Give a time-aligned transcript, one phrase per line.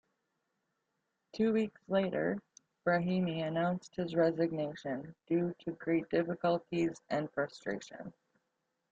[1.31, 2.41] Two weeks later,
[2.83, 8.11] Brahimi announced his resignation, due to great difficulties and frustration.